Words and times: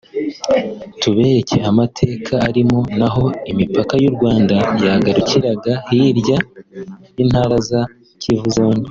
tubereka 1.01 1.57
amateka 1.71 2.33
arimo 2.49 2.79
n’aho 2.97 3.25
imipaka 3.51 3.93
y’u 4.03 4.13
Rwanda 4.15 4.55
yagarukiraga 4.85 5.73
hirya 5.89 6.37
y’intara 7.15 7.57
za 7.61 7.63
za 7.71 7.81
Kivu 8.23 8.47
zombi 8.55 8.79